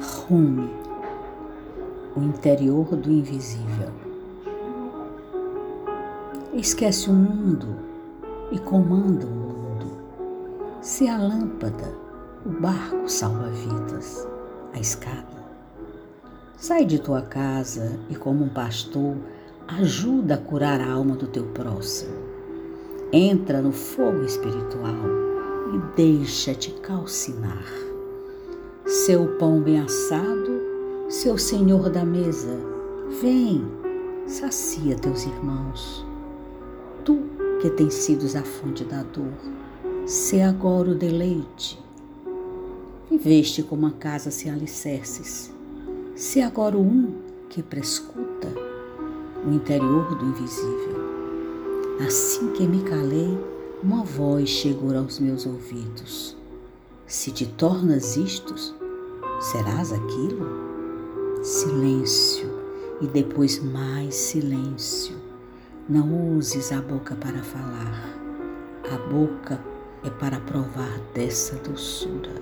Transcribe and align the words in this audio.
Rume, 0.00 0.70
o 2.16 2.22
interior 2.22 2.96
do 2.96 3.12
invisível. 3.12 3.90
Esquece 6.54 7.10
o 7.10 7.12
mundo 7.12 7.76
e 8.50 8.58
comanda 8.58 9.26
o 9.26 9.30
mundo. 9.30 9.98
Se 10.80 11.06
a 11.06 11.18
lâmpada, 11.18 11.94
o 12.46 12.48
barco 12.48 13.06
salva 13.10 13.50
vidas, 13.50 14.26
a 14.72 14.80
escada. 14.80 15.44
Sai 16.56 16.86
de 16.86 16.98
tua 16.98 17.20
casa 17.20 17.98
e, 18.08 18.14
como 18.14 18.44
um 18.44 18.48
pastor, 18.48 19.16
ajuda 19.68 20.36
a 20.36 20.38
curar 20.38 20.80
a 20.80 20.90
alma 20.90 21.14
do 21.14 21.26
teu 21.26 21.44
próximo. 21.48 22.14
Entra 23.12 23.60
no 23.60 23.70
fogo 23.72 24.22
espiritual 24.22 24.96
e 25.74 25.94
deixa-te 25.94 26.70
calcinar. 26.80 27.89
Seu 28.90 29.24
pão 29.38 29.60
bem 29.60 29.78
assado, 29.78 30.60
seu 31.08 31.38
senhor 31.38 31.88
da 31.90 32.04
mesa, 32.04 32.58
vem, 33.22 33.64
sacia 34.26 34.96
teus 34.96 35.24
irmãos. 35.26 36.04
Tu 37.04 37.16
que 37.62 37.70
tens 37.70 37.94
sido 37.94 38.26
a 38.36 38.42
fonte 38.42 38.82
da 38.82 39.04
dor, 39.04 39.32
sê 40.06 40.40
agora 40.40 40.90
o 40.90 40.94
deleite. 40.96 41.78
Viveste 43.08 43.62
como 43.62 43.86
a 43.86 43.92
casa 43.92 44.32
sem 44.32 44.50
alicerces, 44.50 45.52
sê 46.16 46.40
agora 46.40 46.76
um 46.76 47.14
que 47.48 47.62
prescuta 47.62 48.48
o 49.46 49.52
interior 49.52 50.16
do 50.16 50.24
invisível. 50.24 50.96
Assim 52.04 52.52
que 52.54 52.66
me 52.66 52.82
calei, 52.82 53.38
uma 53.84 54.02
voz 54.02 54.48
chegou 54.48 54.98
aos 54.98 55.20
meus 55.20 55.46
ouvidos. 55.46 56.36
Se 57.06 57.30
te 57.30 57.46
tornas 57.46 58.16
istos, 58.16 58.79
serás 59.40 59.92
aquilo? 59.92 60.46
Silêncio 61.42 62.50
e 63.00 63.06
depois 63.06 63.58
mais 63.62 64.14
silêncio. 64.14 65.16
Não 65.88 66.36
uses 66.36 66.70
a 66.70 66.80
boca 66.80 67.16
para 67.16 67.42
falar. 67.42 68.14
A 68.92 68.98
boca 69.08 69.58
é 70.04 70.10
para 70.10 70.38
provar 70.40 71.00
dessa 71.14 71.56
doçura. 71.56 72.39